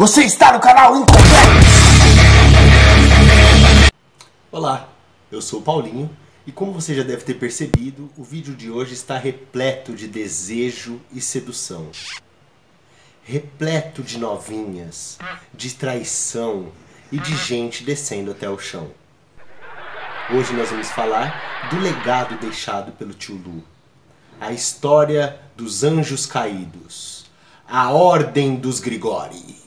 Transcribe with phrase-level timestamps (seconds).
[0.00, 1.50] Você está no canal Incompleto!
[4.50, 4.88] Olá,
[5.30, 6.08] eu sou o Paulinho
[6.46, 10.98] e como você já deve ter percebido, o vídeo de hoje está repleto de desejo
[11.12, 11.90] e sedução.
[13.22, 15.18] Repleto de novinhas,
[15.52, 16.72] de traição
[17.12, 18.90] e de gente descendo até o chão.
[20.30, 23.62] Hoje nós vamos falar do legado deixado pelo tio Lu.
[24.40, 27.26] A história dos anjos caídos.
[27.68, 29.59] A Ordem dos Grigori.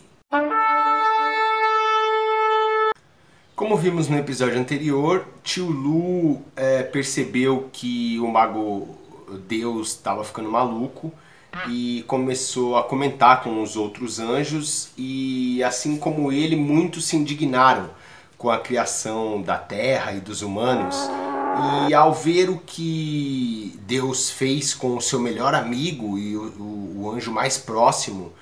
[3.56, 8.88] Como vimos no episódio anterior, tio Lu é, percebeu que o mago
[9.48, 11.12] Deus estava ficando maluco
[11.70, 17.92] e começou a comentar com os outros anjos e assim como ele, muitos se indignaram
[18.40, 20.98] com a criação da terra e dos humanos.
[21.88, 27.02] E ao ver o que Deus fez com o seu melhor amigo e o, o,
[27.04, 28.34] o anjo mais próximo,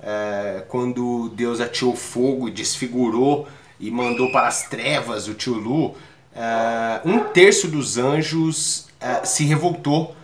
[0.00, 3.46] é, quando Deus atirou fogo e desfigurou
[3.78, 5.94] e mandou para as trevas o tio Lu,
[6.34, 10.14] é, um terço dos anjos é, se revoltou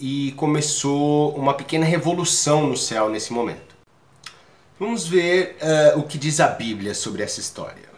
[0.00, 3.76] e começou uma pequena revolução no céu nesse momento.
[4.78, 7.88] Vamos ver é, o que diz a Bíblia sobre essa história.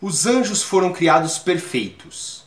[0.00, 2.44] Os anjos foram criados perfeitos.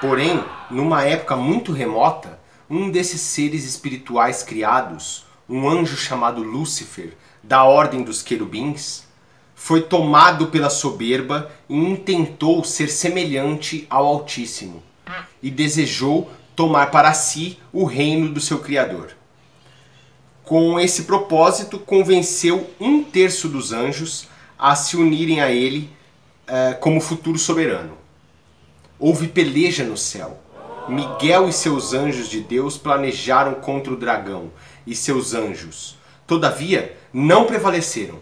[0.00, 7.64] Porém, numa época muito remota, um desses seres espirituais criados, um anjo chamado Lúcifer, da
[7.64, 9.04] ordem dos querubins,
[9.62, 14.82] foi tomado pela soberba e intentou ser semelhante ao Altíssimo,
[15.42, 19.10] e desejou tomar para si o reino do seu Criador.
[20.42, 24.26] Com esse propósito, convenceu um terço dos anjos
[24.58, 25.90] a se unirem a ele
[26.48, 27.98] uh, como futuro soberano.
[28.98, 30.40] Houve peleja no céu.
[30.88, 34.50] Miguel e seus anjos de Deus planejaram contra o dragão
[34.86, 35.98] e seus anjos.
[36.26, 38.18] Todavia, não prevaleceram,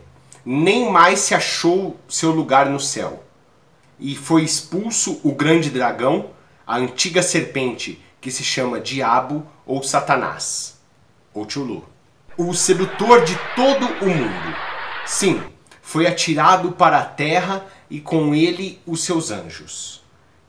[0.50, 3.22] nem mais se achou seu lugar no céu.
[4.00, 6.30] E foi expulso o grande dragão,
[6.66, 10.80] a antiga serpente, que se chama Diabo ou Satanás,
[11.34, 11.86] ou Tchulu.
[12.34, 14.56] O sedutor de todo o mundo.
[15.04, 15.42] Sim,
[15.82, 19.97] foi atirado para a terra e com ele os seus anjos.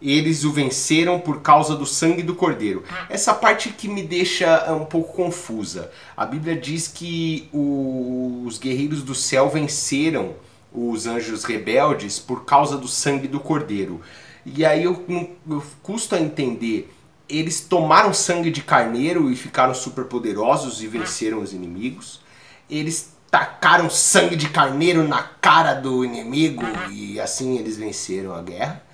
[0.01, 2.83] Eles o venceram por causa do sangue do cordeiro.
[3.09, 5.91] Essa parte que me deixa um pouco confusa.
[6.15, 10.35] A Bíblia diz que os guerreiros do céu venceram
[10.71, 13.99] os anjos rebeldes por causa do sangue do cordeiro.
[14.45, 15.05] E aí eu,
[15.49, 16.93] eu custo a entender.
[17.27, 22.21] Eles tomaram sangue de carneiro e ficaram super poderosos e venceram os inimigos.
[22.69, 28.88] Eles tacaram sangue de carneiro na cara do inimigo e assim eles venceram a guerra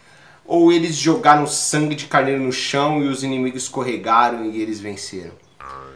[0.47, 5.33] ou eles jogaram sangue de carneiro no chão e os inimigos escorregaram e eles venceram?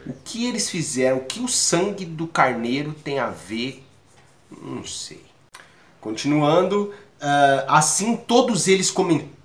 [0.06, 1.18] O que eles fizeram?
[1.18, 3.84] O que o sangue do carneiro tem a ver?
[4.50, 5.22] Não sei.
[6.00, 8.92] Continuando, uh, assim todos eles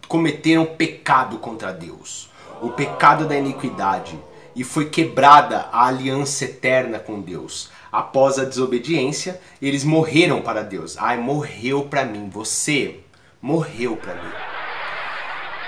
[0.08, 2.30] cometeram pecado contra Deus,
[2.62, 4.18] o pecado da iniquidade,
[4.56, 7.70] e foi quebrada a aliança eterna com Deus.
[7.92, 10.98] Após a desobediência, eles morreram para Deus.
[10.98, 12.30] Ai, morreu para mim.
[12.30, 13.00] Você
[13.42, 14.45] morreu para mim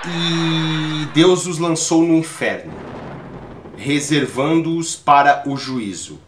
[0.10, 2.74] e Deus os lançou no inferno,
[3.76, 6.20] reservando-os para o juízo.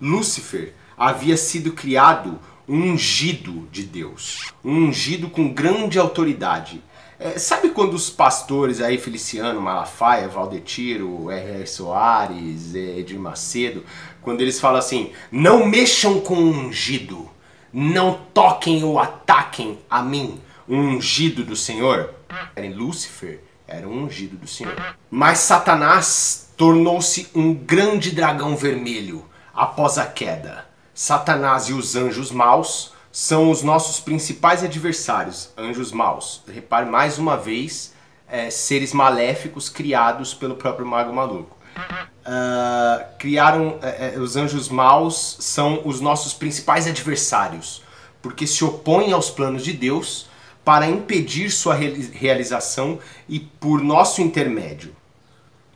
[0.00, 2.38] Lúcifer havia sido criado
[2.68, 6.82] um ungido de Deus, um ungido com grande autoridade.
[7.18, 11.66] É, sabe quando os pastores aí, Feliciano, Malafaia, Valdetiro, R.R.
[11.66, 13.84] Soares, Edir Macedo,
[14.22, 17.28] quando eles falam assim, não mexam com o ungido,
[17.72, 22.14] não toquem ou ataquem a mim, o ungido do Senhor?
[22.54, 24.74] era Lúcifer, era um ungido do Senhor.
[25.10, 29.24] Mas Satanás tornou-se um grande dragão vermelho
[29.54, 30.66] após a queda.
[30.94, 36.42] Satanás e os anjos maus são os nossos principais adversários, anjos maus.
[36.46, 37.94] Repare mais uma vez,
[38.28, 41.56] é, seres maléficos criados pelo próprio mago maluco.
[41.78, 47.82] Uh, criaram é, os anjos maus são os nossos principais adversários
[48.22, 50.27] porque se opõem aos planos de Deus
[50.68, 54.94] para impedir sua realização e por nosso intermédio.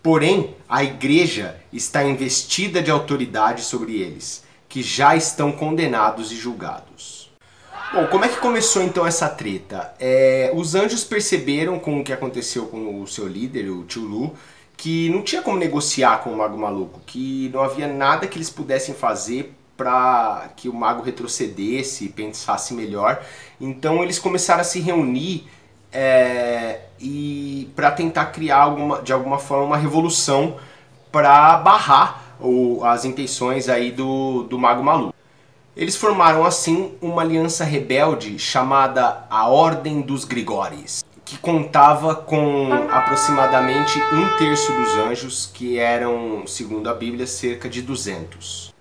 [0.03, 7.33] Porém, a igreja está investida de autoridade sobre eles, que já estão condenados e julgados.
[7.95, 9.95] Bom, como é que começou então essa treta?
[9.99, 14.35] É, os anjos perceberam com o que aconteceu com o seu líder, o tio Lu,
[14.77, 18.51] que não tinha como negociar com o Mago Maluco, que não havia nada que eles
[18.51, 23.21] pudessem fazer para que o mago retrocedesse, pensasse melhor.
[23.61, 25.49] Então eles começaram a se reunir
[25.93, 30.57] é, e para tentar criar alguma, de alguma forma uma revolução
[31.11, 35.13] para barrar o, as intenções aí do, do mago maluco.
[35.77, 43.99] Eles formaram assim uma aliança rebelde chamada a Ordem dos Grigores, que contava com aproximadamente
[44.13, 48.73] um terço dos anjos, que eram, segundo a Bíblia, cerca de 200.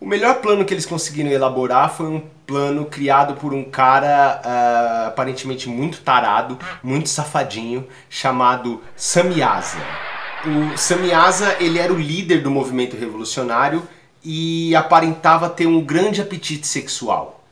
[0.00, 5.08] O melhor plano que eles conseguiram elaborar foi um plano criado por um cara uh,
[5.08, 9.76] aparentemente muito tarado, muito safadinho, chamado Samyaza.
[10.46, 13.86] O Samyaza ele era o líder do movimento revolucionário
[14.24, 17.44] e aparentava ter um grande apetite sexual.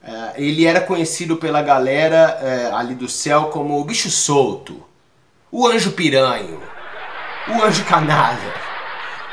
[0.00, 4.80] Uh, ele era conhecido pela galera uh, ali do céu como o bicho solto,
[5.50, 6.62] o anjo piranho,
[7.48, 8.54] o anjo canalha,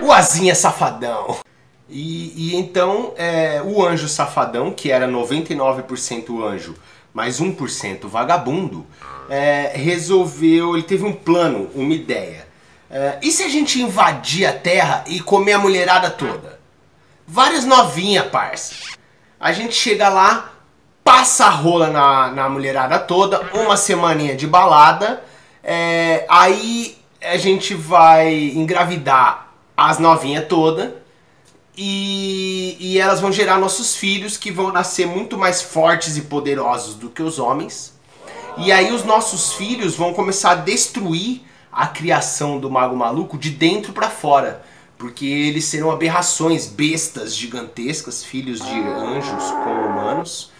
[0.01, 1.37] o asinha safadão.
[1.89, 6.75] E, e então é, o anjo safadão, que era 99% anjo,
[7.13, 8.85] mais 1% vagabundo,
[9.29, 12.47] é, resolveu, ele teve um plano, uma ideia.
[12.89, 16.59] É, e se a gente invadir a terra e comer a mulherada toda?
[17.27, 18.75] Várias novinhas, parça.
[19.39, 20.53] A gente chega lá,
[21.03, 25.23] passa a rola na, na mulherada toda, uma semaninha de balada,
[25.63, 31.02] é, aí a gente vai engravidar as novinhas todas
[31.75, 36.95] e, e elas vão gerar nossos filhos que vão nascer muito mais fortes e poderosos
[36.95, 37.93] do que os homens.
[38.57, 41.41] E aí os nossos filhos vão começar a destruir
[41.71, 44.63] a criação do mago maluco de dentro para fora,
[44.97, 50.51] porque eles serão aberrações, bestas gigantescas, filhos de anjos com humanos.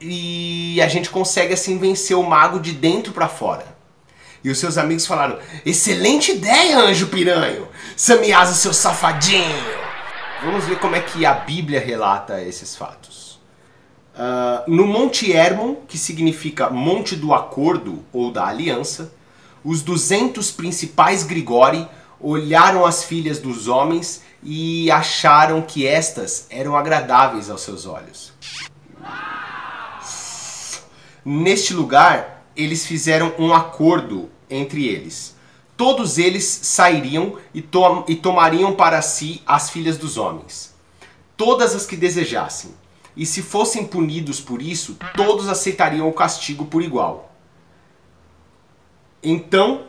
[0.00, 3.64] E a gente consegue assim vencer o mago de dentro para fora.
[4.42, 7.68] E os seus amigos falaram: "Excelente ideia, anjo piranho.
[7.96, 9.81] Samiasa, seu safadinho."
[10.44, 13.40] Vamos ver como é que a Bíblia relata esses fatos.
[14.12, 19.12] Uh, no Monte Hermon, que significa Monte do Acordo ou da Aliança,
[19.62, 21.86] os 200 principais Grigori
[22.20, 28.32] olharam as filhas dos homens e acharam que estas eram agradáveis aos seus olhos.
[31.24, 35.36] Neste lugar, eles fizeram um acordo entre eles
[35.82, 40.72] todos eles sairiam e, to e tomariam para si as filhas dos homens,
[41.36, 42.70] todas as que desejassem.
[43.16, 47.34] E se fossem punidos por isso, todos aceitariam o castigo por igual.
[49.20, 49.88] Então,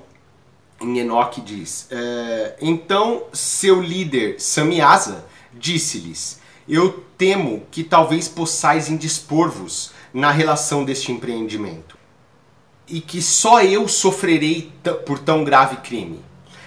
[0.82, 5.24] em Enoque diz: é, Então seu líder Samiasa
[5.54, 11.93] disse-lhes: Eu temo que talvez possais indispor-vos na relação deste empreendimento
[12.88, 14.72] e que só eu sofrerei
[15.06, 16.20] por tão grave crime.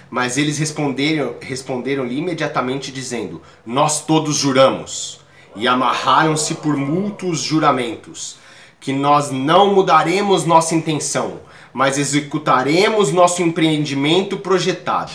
[0.09, 5.19] Mas eles responderam, responderam-lhe imediatamente dizendo: Nós todos juramos.
[5.55, 8.37] E amarraram-se por mútuos juramentos,
[8.79, 11.39] que nós não mudaremos nossa intenção,
[11.73, 15.11] mas executaremos nosso empreendimento projetado.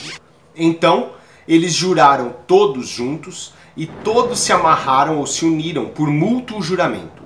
[0.57, 1.11] Então,
[1.47, 7.23] eles juraram todos juntos, e todos se amarraram ou se uniram por mútuo juramento.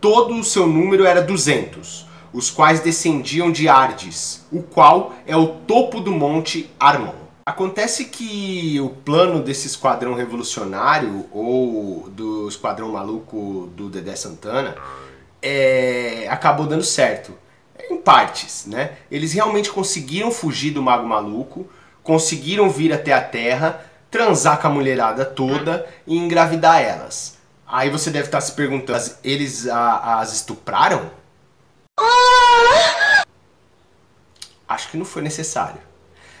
[0.00, 5.46] Todo o seu número era duzentos os quais descendiam de Ardes, o qual é o
[5.46, 7.14] topo do monte Armon.
[7.44, 14.76] Acontece que o plano desse esquadrão revolucionário ou do esquadrão maluco do Dedé Santana
[15.40, 17.32] é, acabou dando certo.
[17.90, 18.98] Em partes, né?
[19.10, 21.66] Eles realmente conseguiram fugir do Mago Maluco,
[22.02, 27.38] conseguiram vir até a Terra, transar com a mulherada toda e engravidar elas.
[27.66, 31.10] Aí você deve estar se perguntando, eles a, as estupraram?
[34.88, 35.78] Acho que não foi necessário.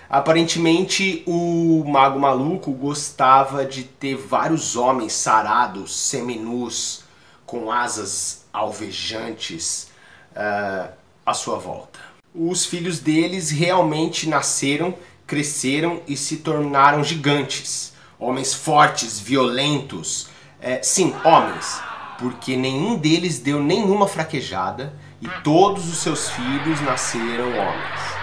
[0.08, 7.04] Aparentemente, o mago maluco gostava de ter vários homens sarados, seminus,
[7.44, 9.90] com asas alvejantes
[10.32, 10.90] uh,
[11.26, 11.98] à sua volta.
[12.34, 14.94] Os filhos deles realmente nasceram,
[15.26, 17.92] cresceram e se tornaram gigantes.
[18.18, 20.28] Homens fortes, violentos.
[20.58, 21.82] É, sim, homens,
[22.18, 28.17] porque nenhum deles deu nenhuma fraquejada e todos os seus filhos nasceram homens.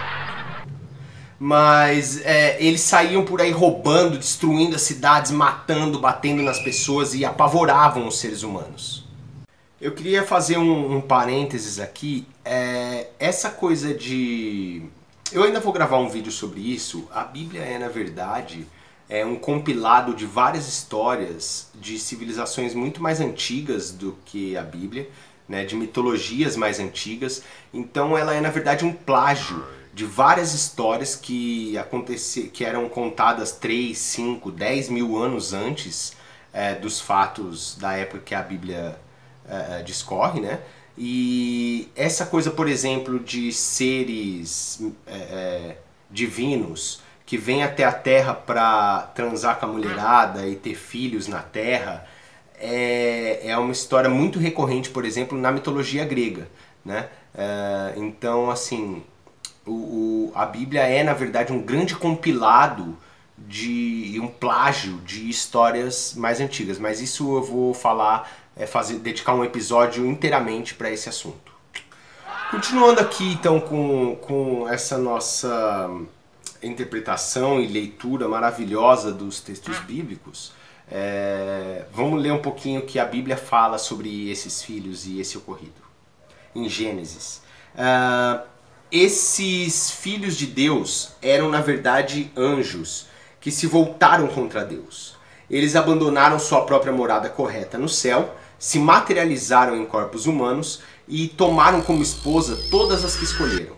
[1.38, 7.24] Mas é, eles saíam por aí roubando, destruindo as cidades, matando, batendo nas pessoas e
[7.24, 9.04] apavoravam os seres humanos.
[9.78, 12.26] Eu queria fazer um, um parênteses aqui.
[12.44, 14.82] É, essa coisa de.
[15.30, 17.06] Eu ainda vou gravar um vídeo sobre isso.
[17.12, 18.66] A Bíblia é, na verdade,
[19.08, 25.08] é um compilado de várias histórias de civilizações muito mais antigas do que a Bíblia
[25.48, 27.42] né, de mitologias mais antigas.
[27.72, 29.64] Então ela é na verdade um plágio
[29.96, 31.74] de várias histórias que
[32.52, 36.14] que eram contadas 3, 5, 10 mil anos antes
[36.52, 39.00] é, dos fatos da época que a Bíblia
[39.48, 40.60] é, é, discorre, né?
[40.98, 45.78] E essa coisa, por exemplo, de seres é, é
[46.10, 51.40] divinos que vêm até a Terra para transar com a mulherada e ter filhos na
[51.40, 52.06] Terra,
[52.60, 56.48] é, é uma história muito recorrente, por exemplo, na mitologia grega.
[56.84, 57.08] Né?
[57.34, 59.02] É, então, assim,
[59.66, 62.96] o, o, a Bíblia é, na verdade, um grande compilado
[63.36, 69.34] de um plágio de histórias mais antigas, mas isso eu vou falar, é, fazer, dedicar
[69.34, 71.52] um episódio inteiramente para esse assunto.
[72.50, 75.90] Continuando aqui então com, com essa nossa
[76.62, 80.52] interpretação e leitura maravilhosa dos textos bíblicos,
[80.90, 85.36] é, vamos ler um pouquinho o que a Bíblia fala sobre esses filhos e esse
[85.36, 85.84] ocorrido.
[86.54, 87.42] Em Gênesis.
[87.74, 88.55] Uh,
[88.90, 93.06] esses filhos de Deus eram, na verdade, anjos
[93.40, 95.16] que se voltaram contra Deus.
[95.50, 101.82] Eles abandonaram sua própria morada correta no céu, se materializaram em corpos humanos e tomaram
[101.82, 103.76] como esposa todas as que escolheram.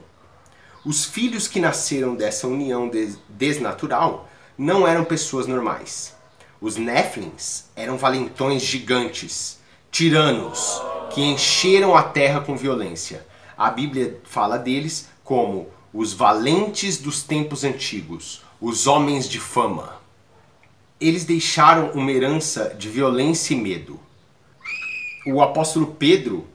[0.85, 2.91] Os filhos que nasceram dessa união
[3.29, 6.15] desnatural não eram pessoas normais.
[6.61, 9.59] Os Nephlins eram valentões gigantes,
[9.91, 13.27] tiranos, que encheram a terra com violência.
[13.59, 20.01] A Bíblia fala deles como os valentes dos tempos antigos, os homens de fama.
[21.01, 23.99] Eles deixaram uma herança de violência e medo.
[25.27, 26.47] O apóstolo Pedro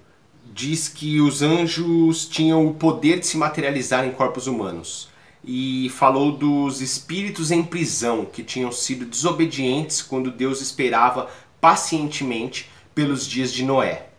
[0.53, 5.09] diz que os anjos tinham o poder de se materializar em corpos humanos
[5.43, 11.29] e falou dos espíritos em prisão que tinham sido desobedientes quando Deus esperava
[11.59, 14.12] pacientemente pelos dias de Noé.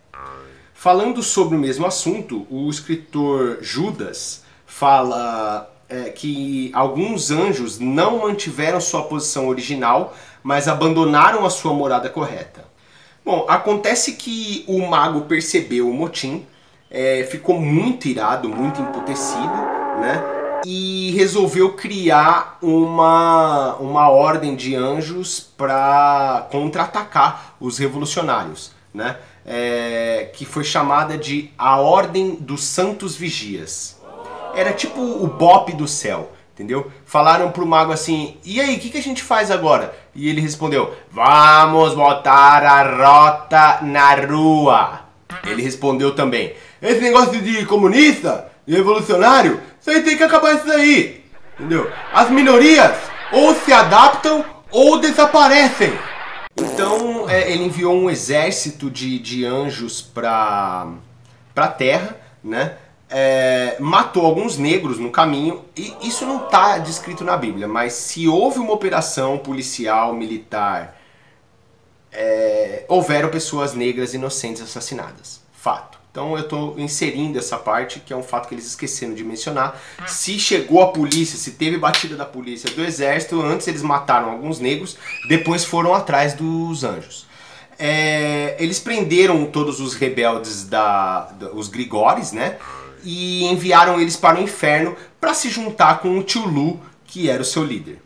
[0.85, 8.79] Falando sobre o mesmo assunto, o escritor Judas fala é, que alguns anjos não mantiveram
[8.79, 12.65] sua posição original, mas abandonaram a sua morada correta.
[13.25, 16.45] Bom, acontece que o mago percebeu o motim,
[16.91, 19.55] é, ficou muito irado, muito emputecido,
[19.99, 20.23] né?
[20.63, 29.17] e resolveu criar uma, uma ordem de anjos para contra-atacar os revolucionários, né?
[29.45, 33.95] É, que foi chamada de a Ordem dos Santos Vigias.
[34.55, 36.91] Era tipo o Bop do céu, entendeu?
[37.05, 39.95] Falaram pro mago assim: e aí, o que, que a gente faz agora?
[40.15, 45.01] E ele respondeu: vamos botar a rota na rua.
[45.45, 50.65] Ele respondeu também: esse negócio de comunista, de revolucionário, isso aí tem que acabar isso
[50.65, 51.23] daí.
[51.59, 51.89] Entendeu?
[52.13, 52.95] As minorias
[53.31, 55.93] ou se adaptam ou desaparecem.
[57.35, 60.87] É, ele enviou um exército de, de anjos para
[61.53, 62.77] a Terra, né?
[63.09, 68.25] É, matou alguns negros no caminho, e isso não está descrito na Bíblia, mas se
[68.27, 70.97] houve uma operação policial, militar,
[72.11, 75.41] é, houveram pessoas negras inocentes assassinadas.
[75.51, 75.99] Fato.
[76.15, 79.77] Então eu estou inserindo essa parte, que é um fato que eles esqueceram de mencionar.
[80.07, 84.57] Se chegou a polícia, se teve batida da polícia, do exército, antes eles mataram alguns
[84.57, 84.95] negros,
[85.27, 87.27] depois foram atrás dos anjos.
[87.77, 92.59] É, eles prenderam todos os rebeldes, da, da, os Grigores, né?
[93.03, 97.41] E enviaram eles para o inferno para se juntar com o tio Lu, que era
[97.41, 98.01] o seu líder.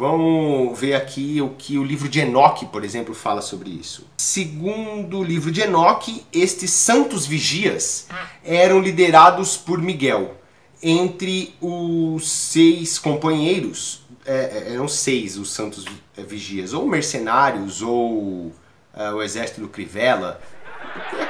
[0.00, 4.06] Vamos ver aqui o que o livro de Enoque, por exemplo, fala sobre isso.
[4.16, 8.06] Segundo o livro de Enoque, estes santos vigias
[8.42, 10.36] eram liderados por Miguel.
[10.82, 15.84] Entre os seis companheiros, é, é eram seis os santos
[16.16, 18.54] é, vigias, ou mercenários, ou
[18.96, 20.40] é, o exército do Crivella,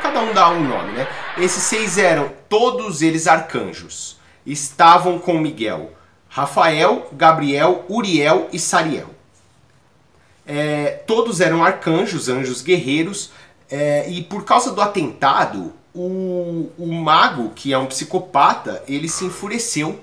[0.00, 1.08] cada um dá um nome, né?
[1.38, 5.90] Esses seis eram todos eles arcanjos, estavam com Miguel
[6.30, 9.10] Rafael, Gabriel, Uriel e Sariel.
[10.46, 13.32] É, todos eram arcanjos, anjos guerreiros,
[13.68, 19.24] é, e por causa do atentado, o, o mago, que é um psicopata, ele se
[19.24, 19.98] enfureceu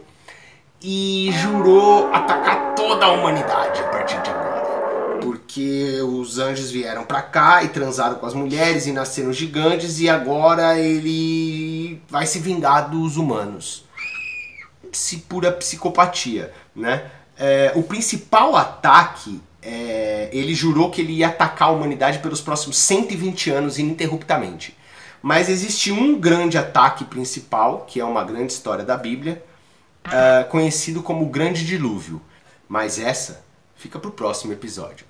[0.81, 5.19] e jurou atacar toda a humanidade a partir de agora.
[5.21, 10.09] Porque os anjos vieram para cá e transaram com as mulheres e nasceram gigantes, e
[10.09, 13.86] agora ele vai se vingar dos humanos
[15.27, 17.09] pura psicopatia, né?
[17.37, 22.77] É, o principal ataque, é, ele jurou que ele ia atacar a humanidade pelos próximos
[22.77, 24.75] 120 anos ininterruptamente.
[25.21, 29.43] Mas existe um grande ataque principal, que é uma grande história da Bíblia,
[30.05, 32.21] uh, conhecido como o Grande Dilúvio.
[32.67, 33.43] Mas essa
[33.75, 35.05] fica para o próximo episódio.